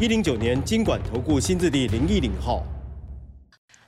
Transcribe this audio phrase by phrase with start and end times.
[0.00, 2.62] 一零九年经管投顾新字第零一零号。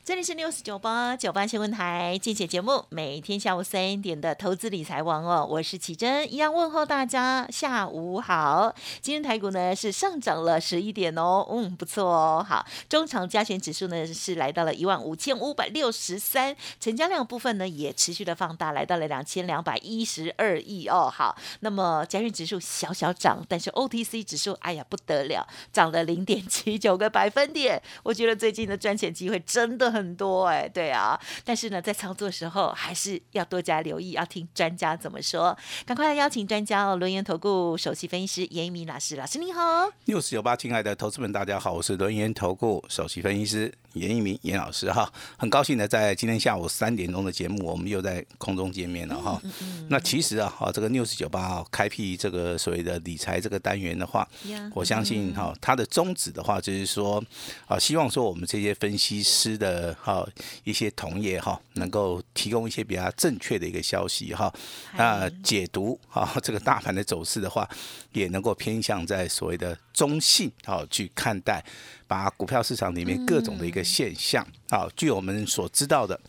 [0.02, 8.74] 这里是六四九八九八新闻台，竞选节目，每天下午三点的投资理财王哦，我是启珍，一样问候大家下午好。
[9.02, 12.45] 今天台股呢是上涨了十一点哦，嗯，不错哦。
[12.48, 21.12] 好，中长加权指数呢是来到了一万五千五百六十三，成交量部分呢也持续的放大，来到了两千两百一十二亿哦。
[21.14, 27.80] 好，那么加权指数小小涨，但是 OTC 指数哎呀不得了，涨了零点七九个百分点。
[28.02, 30.10] 我觉得最近的赚钱机会真的很。
[30.21, 35.57] 多哎，对啊，但是呢，在操作时候还是要多加留意，要听专家怎么说。
[35.87, 39.88] 赶快来邀请专家哦，轮研投顾首席分析师严一鸣老师，老师你好。
[40.05, 43.73] 六四九八，亲爱的投资们，大家好，我是轮研投顾首席分析师。
[43.95, 49.41] 严一鸣严老师哈，很高兴呢在今天下午三点钟的节目，我们又在空中见面了哈。
[49.88, 54.29] 那其实啊，哈这个六四九八开辟这个所谓的理财这个单元的话，
[54.74, 57.23] 我相信哈，它的宗旨的话就是说
[57.66, 60.27] 啊，希望说我们这些分析师的哈
[60.65, 64.53] 一些同业哈，能够提供一些比较正确的一个消息哈，
[64.97, 67.69] 那解读啊 这个大盘的走势的话，
[68.12, 71.64] 也能够偏向在所谓的中性啊去看待。
[72.06, 76.20] 把股票市场里面各种的一个现象，啊，据我们所知道的，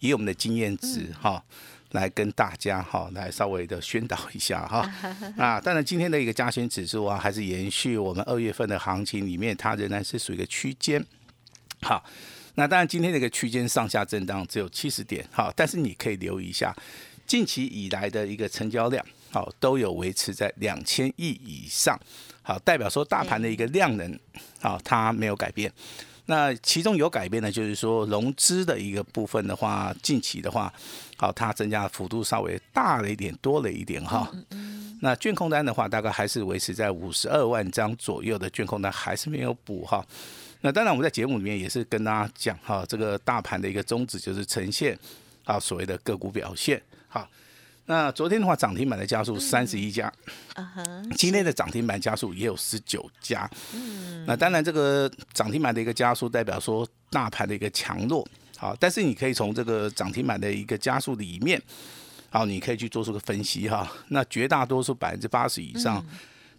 [0.00, 1.42] 以我们的经验值哈，
[1.92, 4.80] 来跟大家哈，来稍微的宣导一下哈。
[5.38, 11.02] 啊，当然今天的一个加权指数啊，还是延续我们二月份的行情里面，它仍然是属于一个区间。
[11.80, 12.04] 好，
[12.60, 16.76] 那当然今天这个区间上下震荡只有七十点，好，但是你可以留意一下
[17.26, 21.98] 近期以来的一个成交量，好，都有维持在两千亿以上。
[22.42, 24.20] 好，代表说大盘的一个量能，
[24.60, 25.72] 好，它没有改变。
[26.26, 30.70] 那其中有改变的，就是说融资的一个部分的话，近期的话，
[31.16, 34.30] 好，它增加幅度稍微大了一点，多了一点哈。
[35.00, 40.04] 那券空单的话，大概还是维持在五十二万张左右的券空单，还是没有补哈。
[40.62, 44.98] 那当然，我们在节目里面也是跟大家讲哈，这个大盘的一个宗旨就是呈现
[45.44, 47.28] 啊所谓的个股表现好。
[47.86, 50.12] 那昨天的话，涨停板的家数三十一家，
[51.16, 53.50] 今天的涨停板家数也有十九家。
[53.74, 58.24] 嗯，那当然这个涨停板的一个加速代表说大盘的一个强弱，
[58.56, 61.60] 好，但是你可以从这个涨停板的一个加速里面，
[62.28, 63.90] 好，你可以去做出个分析哈。
[64.08, 66.04] 那绝大多数百分之八十以上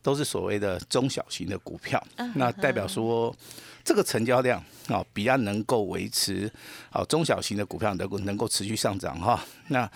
[0.02, 2.02] 都是所谓的中小型的股票，
[2.36, 3.36] 那代表说
[3.84, 6.52] 这个成交量啊比较能够维持，
[6.90, 9.44] 啊中小型的股票能够能够持续上涨哈。
[9.68, 9.90] 那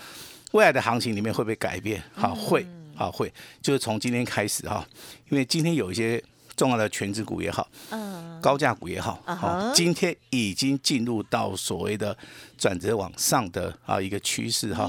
[0.52, 2.02] 未来的行情里面会不会改变？
[2.14, 4.86] 好，会，啊会，就是从今天开始哈，
[5.28, 6.22] 因为今天有一些
[6.56, 12.16] 重要的全值股也好，嗯，高价股也好，好，今天已经进入到所谓的
[12.56, 14.88] 转折往上的啊一个趋势哈。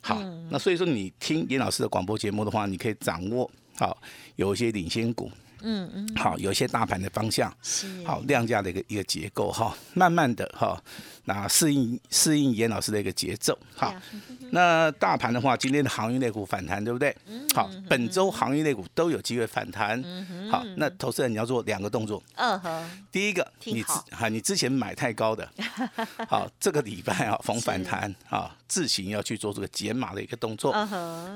[0.00, 3.96] 好，那所以说你听严老师的广播节目的话，你可以掌握好
[4.36, 5.30] 有一些领先股。
[5.66, 7.86] 嗯嗯，好，有一些大盘的方向，是。
[8.04, 10.78] 好量价的一个一个结构哈，慢慢的哈，
[11.24, 13.94] 那适应适应严老师的一个节奏，哈，
[14.52, 17.16] 那大盘的话，今天的航运类股反弹，对不对？
[17.54, 20.04] 好，本周航运类股都有机会反弹，
[20.50, 25.48] 好，那投资人你要做两个动作，嗯哼，第一个，你之哈你之前买太高的，
[26.28, 30.72] 好，这个礼拜啊逢反弹啊自行要去做这个解码的一个动作，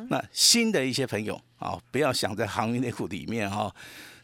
[0.09, 3.75] 那新的一些朋友啊，不要想在航运内股里面哈。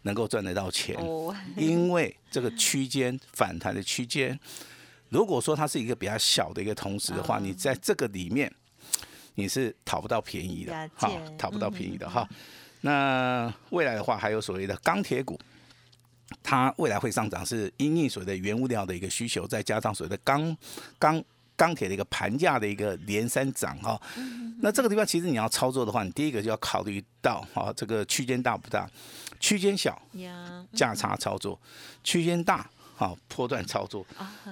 [0.06, 0.94] 能够赚得到钱，
[1.56, 4.38] 因为这个区间反弹的区间，
[5.08, 8.52] 如果说它是一个比较小的一个同时的话，你在这个里面
[9.36, 12.28] 你是讨不到便宜的，哈，讨不到便宜的哈。
[12.82, 15.40] 那未来的话，还有所谓的钢铁股，
[16.42, 20.54] 它未来会上涨，是因应所谓的原物料的一个需求，再加上所谓的钢
[20.98, 21.24] 钢
[21.56, 24.00] 钢铁的一个盘价的一个连三涨哈。
[24.60, 28.88] 那这个地方其实你要操作的话，你第一个就要考虑到哈，这个区间大不大？
[29.40, 30.00] 区间小，
[30.72, 31.58] 价差操作；
[32.02, 32.66] 区间大，
[32.96, 34.06] 好波段操作，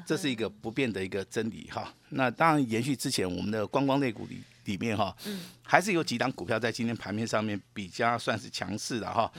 [0.04, 1.90] 这是一个不变的一个真理哈。
[2.10, 5.16] 那当然，延续之前我们的观光类股里里面哈，
[5.62, 9.32] 还是有几档股票在今天盘面上面比较算是强势的哈。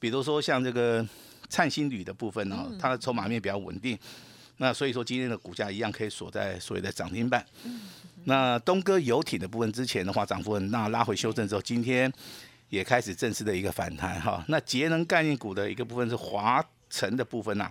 [0.00, 1.06] 比如说像这个
[1.48, 3.96] 灿星旅的部分呢，它的筹码面比较稳定，
[4.58, 7.44] 那所以说今天的股价一样可以锁在所谓的涨停板。
[8.24, 12.12] 那东哥游艇的部分之前的话涨幅很大，拉回修正之后，今天。
[12.68, 16.60] 也开始正式的一个反弹哈，那节能概念股的一个部分是华
[16.90, 17.70] 晨的部分呐，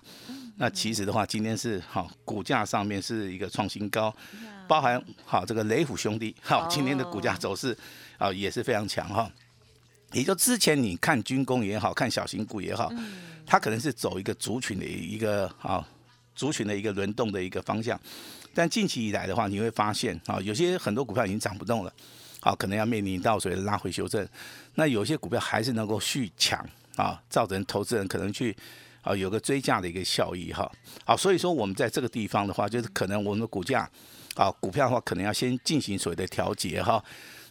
[0.56, 4.16] 那其实的话，今天是好股价上面是一个创新高，
[4.70, 7.78] 包含好这个雷虎兄弟，好今天的股价走势
[8.18, 9.30] 啊也是非常强哈。
[10.14, 12.90] 也就之前你看军工也好看小型股也好，
[13.46, 15.86] 它可能是走一个族群的一个啊
[16.36, 18.00] 族群的一个轮动的一个方向，
[18.54, 21.94] 但近期以来的话，你会发现啊有些很多股票已经涨不动了，
[22.42, 24.28] 好可能要面临到所谓的拉回修正，
[24.76, 26.60] 那有些股票还是能够续强
[26.96, 28.56] 啊，造成投资人可能去
[29.02, 30.72] 啊有个追价的一个效益哈，
[31.06, 33.90] 好所以说我们在这个地方的话，就是可能我们的股价
[34.36, 37.04] 啊股票的话，可能要先进行所谓的调节哈，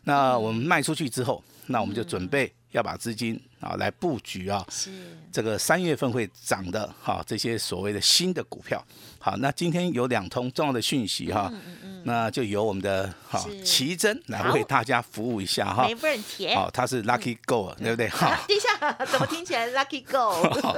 [0.04, 1.42] 那我们卖出去之后。
[1.66, 4.90] 那我们就准备要把资金啊来布局啊，是
[5.32, 8.84] 这个三月份会涨的哈，这些所谓的新的股票。
[9.20, 11.52] 好，那今天有两通重要的讯息哈，
[12.04, 16.54] 那就由我们的哈奇珍来为大家服务一下哈，没问题。
[16.54, 18.08] 好，他是 Lucky Go，对不对？
[18.08, 20.34] 哈， 等一下，怎么听起来 Lucky Go？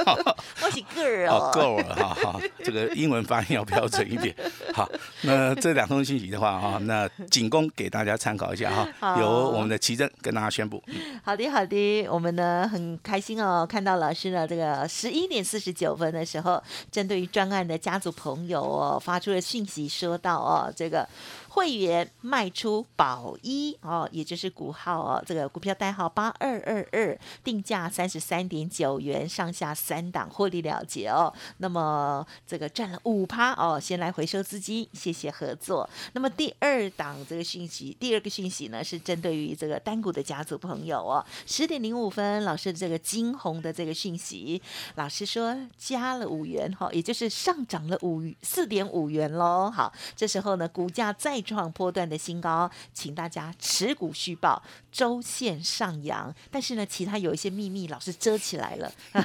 [0.62, 1.28] 我是 Girl。
[1.28, 4.34] 哦，Go，哈哈，这个英文发音要标准一点。
[4.73, 4.88] 好，
[5.23, 8.70] 那这两通信息的话哈， 那仅供给大家参考一下
[9.00, 10.81] 哈，由我们的奇珍跟大家宣布。
[11.25, 16.62] 好的，好的，我们呢很开心哦，看到老师呢这个十一点四十九分的时候，
[16.93, 18.26] 针对于专案的家族朋。
[18.37, 21.08] 朋友哦，发出了讯息说到哦，这个。
[21.56, 31.32] 会员卖出宝一哦，也就是股号哦，这个股票代号八二二二，定价三十三点九元，上下三档获利了结哦。
[31.56, 35.88] 那么这个赚了五趴哦，先来回收资金，谢谢合作。
[36.12, 44.61] 那么第二档这个讯息，第二个讯息呢是针对于这个单股的家族朋友哦，十点零五分，老师的这个金红的这个讯息，
[44.97, 49.70] 老师说加了五元哈，也就是上涨了五四点五元喽。
[49.70, 51.45] 好，这时候呢，股价再。
[51.46, 56.34] 创波段的新高，请大家持股续报，周线上扬。
[56.50, 58.93] 但是呢，其他有一些秘密老是遮起来了，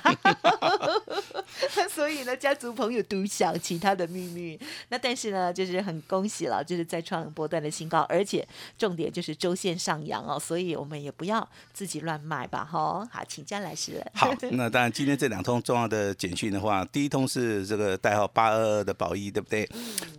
[1.89, 4.59] 所以呢，家族朋友独享其他的秘密。
[4.89, 8.47] 那但是呢，就是很恭喜了，就是在创波段的新高，而且
[8.77, 13.07] 重点就是周线上扬哦，所以我们也不要自己乱卖吧，哈。
[13.11, 14.05] 好，请江来师。
[14.13, 19.67] 好，那当然今天这两通重要的简讯的话，第一通是这个代号八二二的宝一，对不对？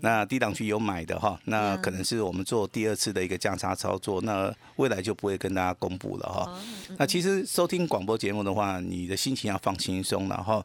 [0.02, 1.92] 那低档区有买的哈，那可。
[1.92, 6.58] 能是我们做第二次的一个价差操作，那未来就不会跟大家公布了哈。
[6.96, 10.64] 那其实收听广播节目的话，你的心情要放轻松，然后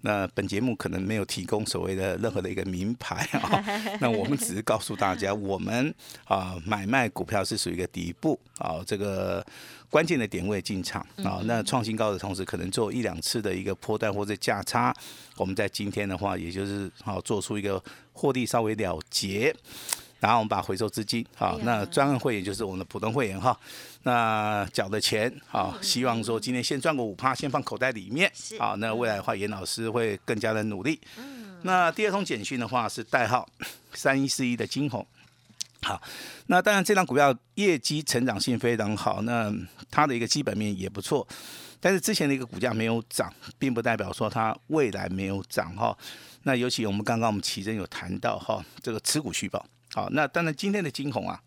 [0.00, 3.64] 那本节目可能没有提供所谓的任何的一个名牌啊，
[4.02, 5.94] 那我们只是告诉大家，我们
[6.24, 9.46] 啊买卖股票是属于一个底部啊这个
[9.88, 14.92] 关键的点位进场啊，那创新高的同时，可能做一两次的一个破段或者价差，
[15.36, 17.80] 我们在今天的话，也就是好做出一个
[18.14, 19.54] 获利稍微了结。
[20.20, 23.54] 然后我们把回收资金，好，那专案会员就是我们的普通会员哈，
[24.04, 30.98] 那缴的钱，好，希望说今天先赚个五趴，先放口袋里面，好，那未来的话，严老师会更加的努力。
[31.18, 33.46] 嗯，那第二通简讯的话是代号
[33.92, 35.06] 三一四一的金红，
[35.82, 36.00] 好，
[36.46, 39.52] 那当然这张股票业绩成长性非常好，那
[39.90, 41.28] 它的一个基本面也不错，
[41.80, 45.94] 但是之前的一个股价没有涨，并不代表说它未来没有涨哈。
[46.44, 49.64] 那尤其我们刚刚我们奇珍有谈到哈，这个持股续报。
[49.92, 51.40] 好，那当然今天的金红啊，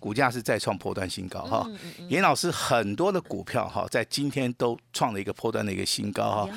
[0.00, 1.64] 股价是再创破断新高哈。
[2.08, 6.48] 严老师很多的股票哈，在今天都创了一个破断的一个新高哈。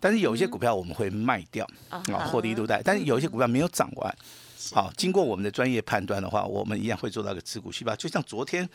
[0.00, 2.82] 但是有一些股票我们会卖掉啊，获利度带。
[2.82, 4.14] 但是有一些股票没有涨完，
[4.72, 7.96] 好，经过我们的专业判断的话，我们一样会做到一个持股续报。
[7.96, 8.68] 就像昨天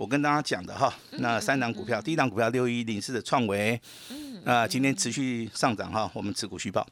[0.00, 3.78] 我跟大家讲的哈，那三档股票，第一档股票六一零四的创维，
[4.44, 6.86] 那今天持续上涨哈，我们持股续报。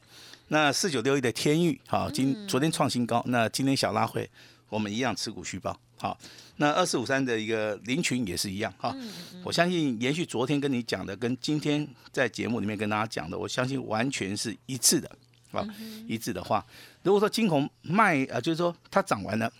[0.49, 4.29] 那四九六一的天域，好，今昨天创新高，那今天小拉会。
[4.69, 6.15] 我们一样持股续报，好，
[6.57, 8.95] 那二四五三的一个林群也是一样哈，
[9.43, 15.09] 我相信延续昨天跟你讲的，跟今天在节目里面跟大家讲的，我相信完全是一致的，
[15.51, 15.67] 啊，
[16.07, 16.63] 一致的话，
[17.01, 19.51] 如果说金红卖啊，就是说它涨完了，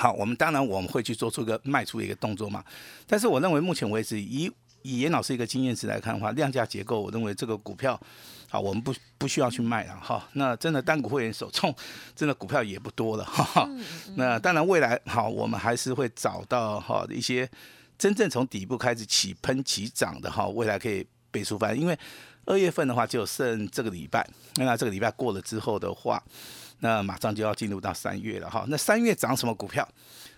[0.00, 2.64] 好，我们当然我们会去做出一个卖出的一个动作嘛，
[3.06, 8.00] 但是我认为目前为止，以以严老师一个经验值来看的话，量价结构，我认为这个股票。
[8.48, 10.26] 好，我们不不需要去卖了哈。
[10.32, 11.72] 那真的单股会员手中
[12.16, 13.68] 真的股票也不多了哈。
[14.16, 17.48] 那当然未来好，我们还是会找到哈一些
[17.98, 21.78] 真正从底部开始起喷起涨的哈，未来可以倍数翻。
[21.78, 21.96] 因为
[22.46, 24.26] 二月份的话就剩这个礼拜，
[24.56, 26.20] 那这个礼拜过了之后的话，
[26.80, 28.64] 那马上就要进入到三月了哈。
[28.68, 29.88] 那三月涨什么股票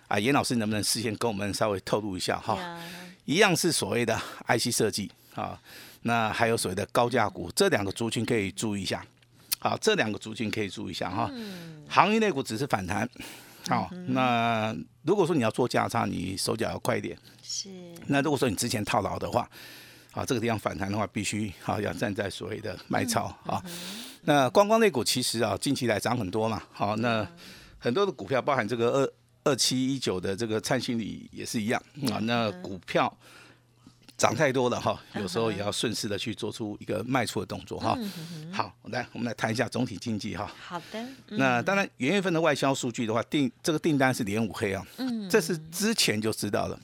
[0.07, 0.19] 啊？
[0.19, 2.79] 严老师能不能事先跟我们稍微透露一下哈？
[3.25, 5.59] 一样是所谓的 IC 设计啊。
[6.01, 9.05] 那还有所谓的高价股，这两个族群可以注意一下。
[9.59, 11.31] 好，这两个族群可以注意一下哈。
[11.87, 13.09] 行业类股只是反弹。
[13.69, 17.17] 好，那如果说你要做价差，你手脚要快一点。
[17.41, 17.69] 是。
[18.07, 19.49] 那如果说你之前套牢的话，
[20.13, 23.61] 啊，这个地方反弹的话，必须好要站在所谓的卖超啊。
[24.21, 26.61] 那观光类股其实啊，近期来涨很多嘛。
[26.71, 27.27] 好，那
[27.79, 29.13] 很多的股票，包含这个二
[29.51, 32.19] 二七一九的这个灿星里也是一样啊。
[32.21, 33.11] 那股票
[34.15, 37.97] 涨太多了哈，有时候也要顺势的去做出一个卖出的动作哈。
[38.51, 40.49] 好，来我们来谈一下总体经济哈。
[40.61, 41.05] 好的。
[41.29, 44.85] 那当然，元月份的外销数据的话，订这个订单是连五黑啊。
[44.97, 45.27] 嗯。
[45.27, 46.79] 这是之前就知道了。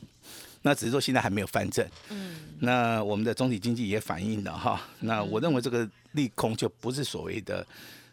[0.61, 7.65] 那只是说现在还没有翻正，嗯，那我们的总体经济也反映了哈，那我认为这个利空就不是所谓的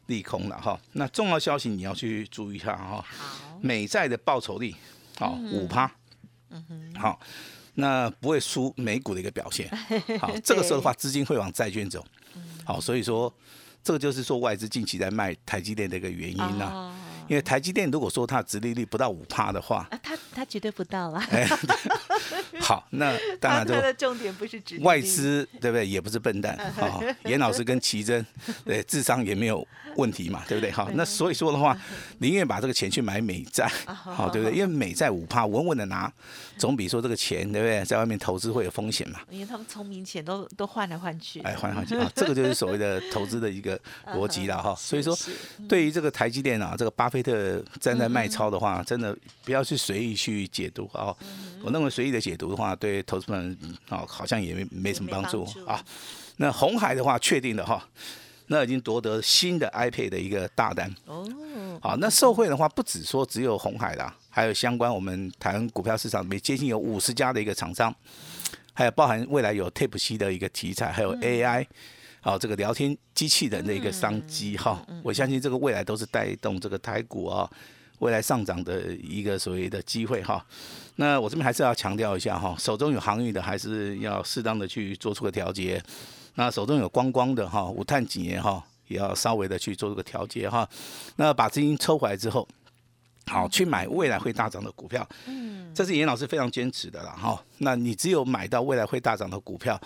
[0.07, 0.79] 利空了哈。
[0.93, 4.75] 那重要消息你要去注意一下哈，好，美债的报酬率，
[5.19, 5.91] 好五趴，
[6.51, 7.19] 嗯哼，好，
[7.75, 9.69] 那不会输美股的一个表现，
[10.21, 12.07] 好，这个时候的话资金会往债券走，
[12.65, 13.33] 好，所以说
[13.83, 16.95] 这个就是说外资近期在卖台积电的一个原因呐。
[17.29, 21.21] 因为台积电如果说它的殖利率不到五趴的话，啊，它它绝对不到了。
[22.61, 25.87] 好，那当然，它的重点不是殖外资，对不对？
[25.87, 26.59] 也不是笨蛋。
[26.75, 28.25] 好，严老师跟奇珍，
[28.65, 29.67] 对，智商也没有
[29.97, 30.71] 问题嘛，对不对？
[30.71, 31.77] 好，那所以说的话，
[32.19, 34.57] 宁愿把这个钱去买美债，好，对不对？
[34.57, 36.13] 因为美债五趴，稳稳的拿，
[36.57, 37.85] 总比说这个钱，对不对？
[37.85, 39.21] 在外面投资会有风险嘛。
[39.31, 43.79] 因为他们聪明钱都都换来换去，哎，换来换去啊，这个就是所谓的投资的一个
[44.15, 44.75] 逻辑了 哈。
[44.77, 45.17] 所以说，
[45.69, 51.17] 对于这个台积电啊，这个巴菲特站在卖超的话，真的不要去随意去解读啊。
[51.63, 53.57] 我认为随意的解读的话，对投资们
[53.89, 55.83] 啊，好像也没没什么帮助啊。
[56.37, 57.83] 那红海的话，确定的哈，
[58.49, 61.27] 那已经夺得新的 iPad 的一个大单哦。
[61.81, 67.95] 好，那受惠的话，不止说只有红海啦，还有相关我们台湾股票市场里面接近有五十家的一个厂商，
[68.75, 71.67] 还有包含未来有 Tape C 的一个题材，还有 AI。
[72.27, 77.49] 好，这个聊天机器人的一个商机哈，我相信这个未来都是带动这个台股啊
[78.01, 80.45] 未来上涨的一个所谓的机会哈。
[80.97, 85.81] 那我这边还是要强调一下哈，手中有航运的还是要适当的去做出个调节。
[86.35, 90.69] 那手中有光光的哈，无碳几年哈，也要稍微的去做这个调节哈。
[91.15, 92.49] 那把资金抽回来之后，
[93.27, 95.09] 好去买未来会大涨的股票。
[95.27, 97.41] 嗯，这是严老师非常坚持的了哈。
[97.59, 99.81] 那你只有买到未来会大涨的股票。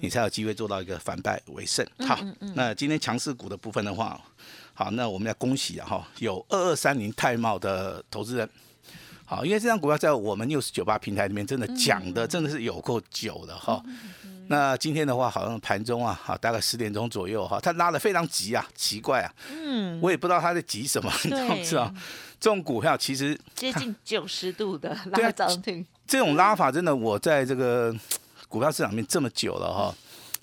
[0.00, 1.86] 你才有机会做到一个反败为胜。
[2.06, 2.18] 好，
[2.54, 4.20] 那今天强势股的部分的话，
[4.74, 8.48] 好，那我们要恭喜啊哈，有二二三零泰茂的投资人。
[9.24, 13.82] 好，因为这张股票在我们六十九八平台里面真的讲的真的是有够久的哈。
[14.46, 19.34] 那今天的话，好像盘中啊，好大概十点钟左右哈，它拉的非常急啊，奇怪啊。
[19.50, 20.00] 嗯。
[20.00, 21.92] 我也不知道它在急什么， 你知道
[22.40, 25.84] 这种股票其实接近九十度的 拉涨停。
[26.06, 27.94] 这种拉法真的，我在这个。
[28.48, 29.94] 股票市场面这么久了哈，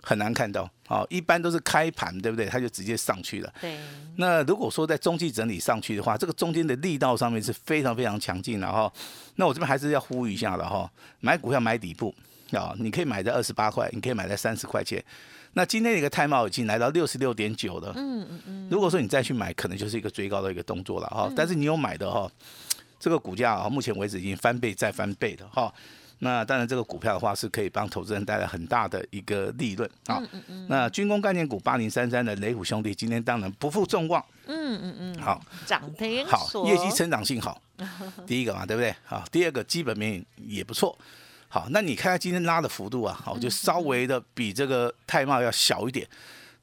[0.02, 0.70] 很难看到。
[0.88, 2.46] 哦，一般都是开盘，对不对？
[2.46, 3.52] 它就直接上去了。
[3.60, 3.76] 对。
[4.18, 8.92] 那如果说在中期整理上去的话，这个中间的力道上面是非常非常强劲的哈。
[9.38, 10.88] 那我这边还是要呼吁一下了哈，
[11.22, 12.14] 买股票买底部
[12.52, 15.04] 啊，你可以买在二十八块，你可以买在三十块钱。
[15.54, 17.92] 那今天的一个泰茂已经来到六十六点九了。
[17.96, 18.68] 嗯嗯嗯。
[18.70, 21.32] 如果说你再去买，可能就是一个追高的一个动作了哈。
[21.36, 22.30] 但是你有买的哈，
[23.00, 25.74] 这个股价啊，目前为止已经翻倍再翻倍的哈。
[26.20, 30.22] 那当然，这个股票的话是可以帮投资人带来很大的一个利润啊。
[30.68, 37.62] 那军工概念股八零三三的雷虎兄弟今天当然不负众望，嗯嗯嗯，好涨停，好业绩成长性好，
[38.26, 38.96] 第一个嘛，对不对？
[39.04, 40.98] 好，第二个基本面也不错。
[41.48, 46.08] 好，那你看看今天拉的幅度啊，好就稍微的比这个泰茂要小一点。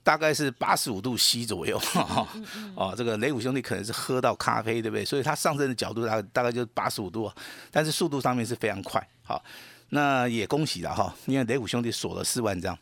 [0.05, 1.81] 大概是八十五度 C 左右，
[2.75, 5.05] 哦，这个雷虎兄弟可能是喝到咖啡，对不对？
[5.05, 7.31] 所以它上升的角度大大概就是八十五度，
[7.71, 9.01] 但是速度上面是非常快。
[9.33, 9.43] 好，
[9.89, 12.79] 那也恭喜了哈，因为雷虎兄弟锁了四万张，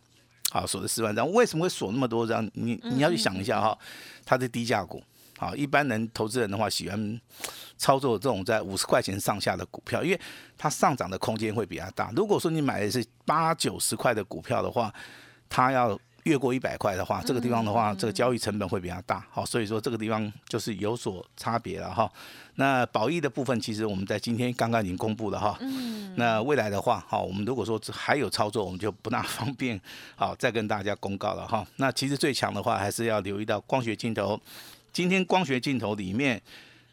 [0.51, 2.45] 好，锁了四万张，为什么会锁那么多张？
[2.55, 3.79] 你你要去想一下哈，
[4.25, 5.01] 它是低价股，
[5.39, 7.21] 好，一般人投资人的话喜欢
[7.79, 10.21] 操作这种在五十块钱上下的股票，因为
[10.59, 12.11] 它上涨的空间会比较大。
[12.17, 14.93] 如果说你买的是八九十块的股票的话，
[15.49, 22.11] 它要越过一百块的话，这个地方的话，这个交易成本会比较大，好，所以说这个地方就是有所差别了哈。
[22.57, 25.57] 那保益的部分，其实我们在今天刚刚已经公布了哈。
[25.61, 26.15] 嗯。
[26.17, 29.81] 那未来的话，哈，我们如果说还有操作，我们就不大 方便，
[30.17, 31.67] 好，再跟大家公告了哈。
[31.77, 34.39] 那其实最强的话，还是要留意到光学镜头。
[34.93, 36.43] 今天光学镜头里面，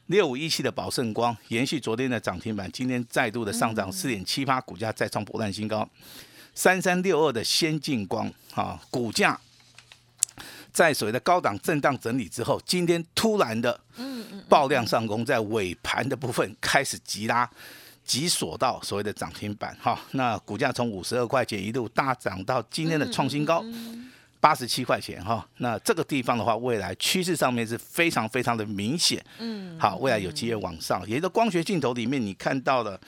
[0.05, 5.85] 六五一七的宝盛光延续昨天的涨停板，今天再度的上涨四点七八，股价再创波段新高。
[6.57, 9.39] 三三六二的先进光，啊，股价
[10.71, 13.79] 在所谓的高档震荡整理之后，今天突然的
[14.49, 17.47] 爆量上攻，在尾盘的部分开始急拉，
[18.03, 23.63] 急锁到所谓的涨停板，哈，那股价从五十二块钱一路大涨到今天的创新高
[24.39, 32.99] 八十七块钱，哈，那这个地方的话，未来趋势上面是非常非常的明显，嗯，好，未来有机会往上，也就光学镜头里面你看到了。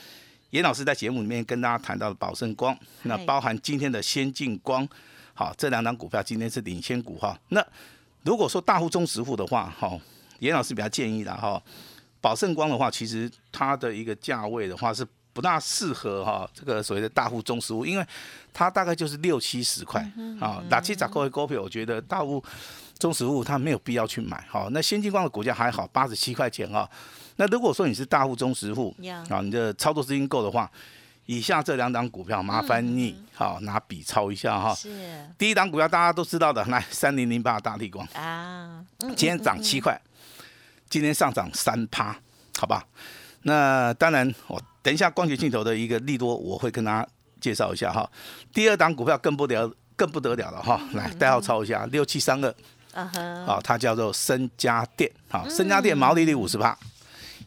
[0.51, 4.87] 严老师在节目里面跟大家谈到的宝盛光，那包含今天的先进光，
[5.33, 7.37] 好，这两档股票今天是领先股哈。
[7.49, 7.63] 那
[8.23, 9.97] 如果说大户、中实户的话，哈，
[10.39, 11.61] 严老师比较建议的哈，
[12.19, 18.05] 宝盛光的话，其实它的一个价位的话是不大适合哈这个所谓的大户、中实户，因为
[18.51, 20.01] 它大概就是六七十块
[20.39, 22.43] 啊，打七砸扣的股票，我觉得大户、
[22.99, 24.45] 中实物它没有必要去买。
[24.47, 26.87] 好，那先进光的股价还好，八十七块钱哈。
[27.37, 28.95] 那如果说你是大户、中实户
[29.29, 30.69] 啊，你的操作资金够的话。
[31.31, 34.73] 以下这两档股票，麻烦你好拿笔抄一下哈。
[34.73, 34.89] 是。
[35.37, 39.95] 第一档股票大家都知道的，来三零零八大地光啊，今天涨七块，
[40.89, 42.17] 今天上涨三趴，
[42.57, 42.83] 好吧？
[43.43, 47.07] 那当然，我等一下光学镜头的一个利多，我会跟大家
[47.39, 48.09] 介绍一下哈。
[48.51, 52.55] 第二档股票更不了更不得了了哈，来代号抄一下六七三二，
[52.99, 56.77] 啊好，它叫做深家电，好，深家电毛利率五十趴。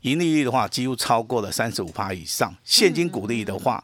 [0.03, 2.53] 盈利率的话，几乎超过了三十五趴以上。
[2.65, 3.83] 现金股利的话，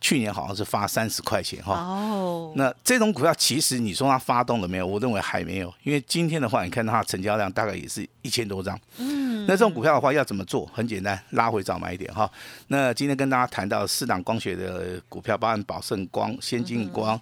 [0.00, 1.74] 去年好像是发三十块钱哈。
[1.74, 2.52] 哦。
[2.56, 4.86] 那这种股票其实你说它发动了没有？
[4.86, 8.78] 我认为还没有，因为今天的话，你看到它成交量大概也是一千多张。
[8.96, 9.44] 嗯。
[9.46, 10.64] 那这种股票的话要怎么做？
[10.72, 12.30] 很简单，拉回早买一点哈。
[12.68, 17.20] 那今天跟大家谈到四档光学的股票，包含宝盛光、先进光。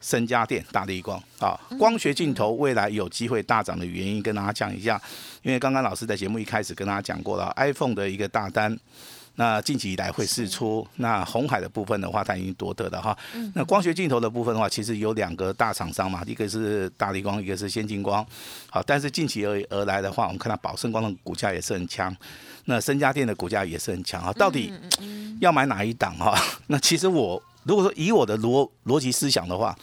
[0.00, 5.00] 深家电、大力光啊，光学镜头未来有机会大涨的原因，跟大家讲一下。
[5.42, 8.76] 因为刚刚老师在节目一开始跟大家讲过了，iPhone 的一个大单，
[9.36, 10.86] 那近期以来会试出。
[10.96, 13.16] 那红海的部分的话，它已经夺得了哈。
[13.54, 18.26] 那光学镜头的部分的话，其实有两个大厂商嘛，一个是大力光，一个是先进光。
[18.68, 22.14] 好，但是近期而而来的话，我们看到宝盛光的股价也是很强，
[22.64, 24.32] 那深家电的股价也是很强啊。
[24.32, 24.72] 到底
[25.40, 26.36] 要买哪一档哈？
[26.66, 27.42] 那其实我。
[27.66, 29.76] 如果说以我的逻逻辑思想的话，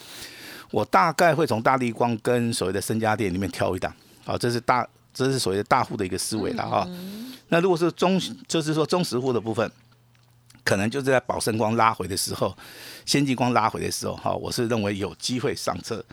[0.72, 3.94] 我大概会从大力光跟所谓的身家店里面挑一档，
[4.25, 6.88] 好，这是大，这是所谓的大户的一个思维了哈。
[7.50, 9.70] 那如果是中，就是说中实户的部分，
[10.63, 12.56] 可能就是在宝盛光拉回的时候，
[13.06, 16.04] 先进光拉回的时候，哈，我是认为有机会上车，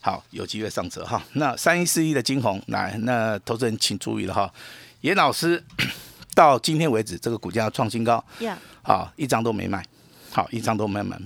[0.00, 1.20] 好，有机会上车哈。
[1.32, 4.52] 那三一四一的金红，来，那投资人请注意了哈，
[5.00, 5.60] 严老师
[6.36, 8.22] 到今天为止，这个股价创新高，
[8.82, 9.84] 好，一张都没卖。
[10.34, 11.16] 好，一张都没买，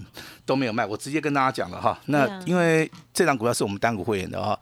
[0.44, 0.84] 都没有卖。
[0.84, 1.98] 我直接跟大家讲了哈。
[2.06, 4.58] 那因为这张股票是我们单股会员的哈，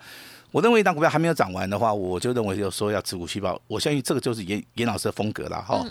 [0.53, 3.61] 我认为一张股票还没有涨完的话，我就认为就说要持股细胞。
[3.67, 5.85] 我相信这个就是严严老师的风格了哈。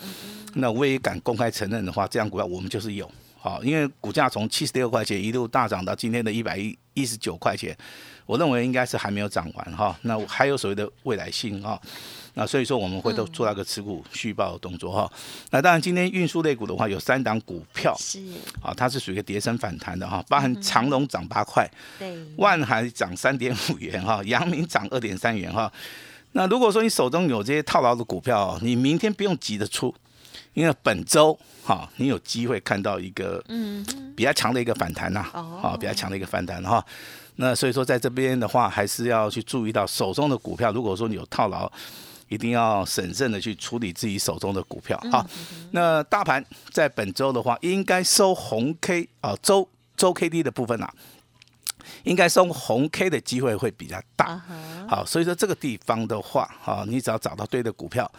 [0.54, 3.12] 那我也敢公开承认的话，这张股票我们就是有。
[3.38, 7.78] 好，因为股价从七十六块钱一路大涨到今天的一百一一十九块钱，
[8.26, 9.98] 我认为应该是还没有涨完哈。
[10.02, 11.80] 那还有所谓的未来性哈。
[12.38, 15.10] 那所以说我们会都做那个持股续报的动作哈。
[15.52, 18.22] 那当然今天运输类股的话有三档股票是
[18.62, 21.66] 啊，它是属于一个跌升反弹的哈，包含长隆涨八块，
[21.98, 25.72] 对，万海涨三点五元哈，阳明涨二点三元哈。
[26.34, 29.96] 那如果说你手中有这些套牢的股票，你明天不用急着出，
[30.54, 36.86] 因为本周哈你有机会看到一个嗯比较强的一个反弹呐，哦，比较强的一个反弹哈。
[37.38, 41.72] 那所以说在这边的话还是要去注意到手中的股票，如果说你有套牢。
[42.28, 45.00] 一定要审慎的去处理自己手中的股票。
[45.12, 45.24] 好，
[45.74, 50.92] 那大盘在本周的话，应该收红 K 啊，周周 K D 的部分啊，
[52.04, 54.42] 应该收红 K 的机会会比较大。
[54.90, 58.12] 好，所以说这个地方的话，哈，你只要找到对的股票，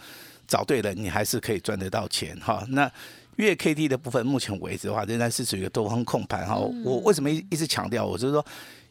[0.47, 2.33] 找对了，你还是可以赚得到钱。
[2.39, 2.89] 哈，那
[3.35, 6.47] 月 K D 的部分，目前为止的话，仍然是属于一个多方控盘。
[6.47, 8.05] 哈，我为什么一一直强调？
[8.05, 8.45] 我就是说。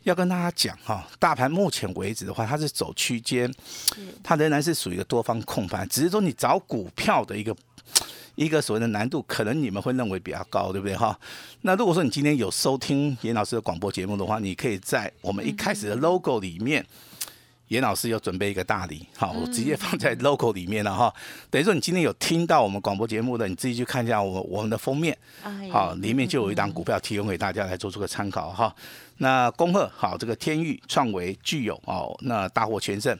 [0.07, 3.53] 要跟大家讲哈，大盘目前为止的话，它是走区间，
[4.23, 7.55] 它仍然是属于一个多方控盘，只是说你找股票的一个
[8.37, 11.19] 一个所谓的难度，可能你们会认为比较高，对不对哈？
[11.63, 16.87] 那如果说你今天有收听严老师的广播节目的话，你可以在我们一开始的 logo 里面，
[17.67, 21.13] 严老师有准备一个大礼，好，我直接放在 logo 里面了哈。
[21.51, 25.19] 等于说你今天有听到我们广播节目的，你自己去看一下我我们的封面，
[25.73, 28.73] 好，里面就有一档股票提供给大家来做出个参考哈。
[29.19, 33.19] 那恭贺好，这个天域创维具有哦，那大获全胜。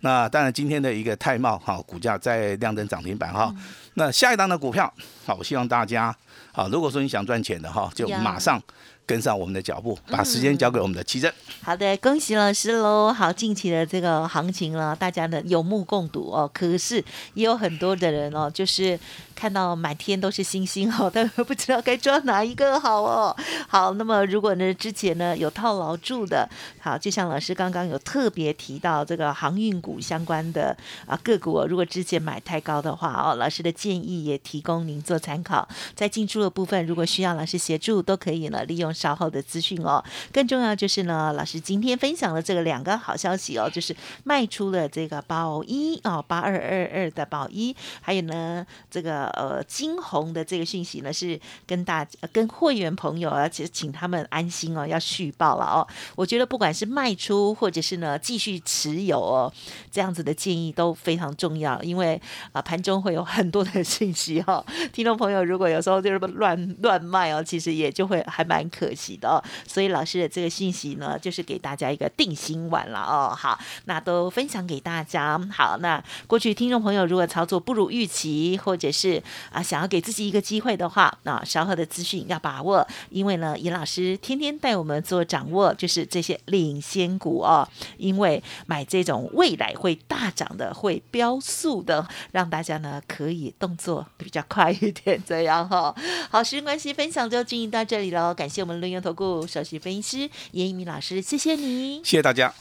[0.00, 3.54] 那当然今天的一个泰茂哈，股价在亮灯涨停板哈。
[3.94, 4.92] 那下一档的股票
[5.26, 6.14] 好，我希望大家
[6.52, 8.62] 好，如果说你想赚钱的哈，就马上。
[9.08, 11.32] 跟上我们的脚步，把时间交给我们的奇珍。
[11.62, 13.10] 好的，恭喜老师喽！
[13.10, 16.46] 好，近期的这个行情了，大家呢有目共睹哦。
[16.52, 19.00] 可是也有很多的人哦，就是
[19.38, 23.36] 看到满天都是星星哦，但 不知道该抓哪一个好哦。
[23.68, 26.48] 好，那么如果呢之前呢有套牢住的，
[26.80, 35.68] 好，就像老师刚刚有特别提到这个航运股相关的啊个股，如果之前买太高的话哦，老师的建议也提供您做参考。
[35.94, 38.88] 在进出的部分，如果需要老师协助，都可以呢利用。
[38.98, 40.02] 稍后的资讯哦。
[40.32, 55.86] 更重要就是呢，老师今天分享了这个两个好消息哦，就是卖出了这个宝一哦，八二二二的宝一，还有呢这个呃金红的这个讯息呢，是跟大跟会员朋友啊，其实请他们安心哦，要续报了哦。
[56.16, 59.52] 我觉得不管是卖出或者是呢继续持有哦，
[59.90, 62.20] 这样子的建议都非常重要，因为
[62.52, 69.42] 啊盘中会有很多的信息哈， 听众朋友如果有时候就是乱乱卖哦，其实也就会还蛮可惜的哦。
[69.66, 73.34] 所以老师的这个信息呢，就是给大家一个定心丸了哦。
[73.36, 75.38] 好，那都分享给大家。
[75.52, 79.17] 好，那过去听众朋友如果操作不如预期，或者是
[79.50, 87.68] 啊想要给自己一个机会的话，那稍后的资讯要把握，因为呢，尹老师天天带我们做掌握，就是这些领先股哦。
[87.96, 95.94] 因为买这种未来会大涨的、会飙速的，让大家呢可以动作比较快一点，这样哈。
[96.30, 98.32] 好，时间关系，分享就进行到这里喽。
[98.34, 102.54] 感谢我们论用投顾首席分析师严一鸣老师，谢谢你，谢谢大家。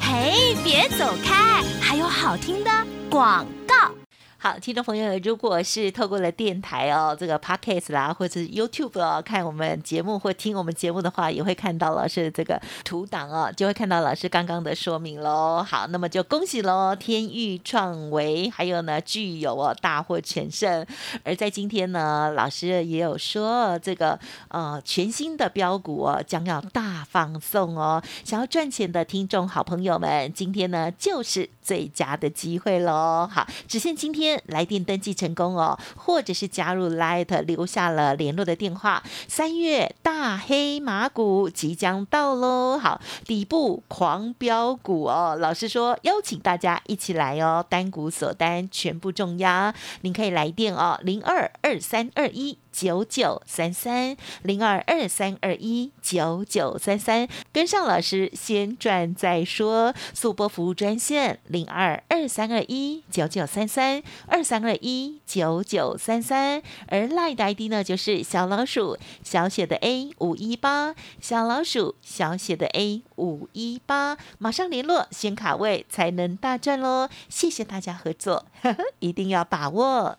[0.00, 2.70] 嘿，别走开，还有好听的
[3.10, 4.05] 广告。
[4.38, 15.64] 好，听众朋友，如果是透过了电台哦，这个 podcast 啦，或者是 YouTube 哦，看我们节目或听我们节目的话，也会看到老师这个图档哦，就会看到老师刚刚的说明喽。
[15.66, 20.86] 好，那么就恭喜喽，天域创维，还有呢，具有哦大获全胜。
[21.24, 28.02] 而在今天呢，老师也有说，这个呃全新的标股哦，将要大放送哦。
[28.22, 33.26] 想要赚钱的听众好朋友们，今天呢就是最佳的机会喽。
[33.32, 34.25] 好，只限今天。
[34.46, 39.02] 来电登记成功哦，或者是加入 Light 留下了联络的电话。
[39.28, 45.36] 三月大黑马股即将到喽，好，底部狂飙股哦。
[45.38, 52.58] 老实说邀请大家一起来哦，单股锁单全部重压，您可以来电哦，零二二三二一。
[52.76, 59.94] 九九三三零二二三二一九九三三，跟上老师先赚再说。
[60.12, 77.08] 速播服务专线零二二三二一九九三三二三二一九九三三，而赖的 ID 呢就是小老鼠小写的 A 五一八，小老鼠小写的 A 五一八，马上联络先卡位才能大赚喽！
[77.30, 78.44] 谢谢大家合作，
[79.00, 80.18] 一定要把握。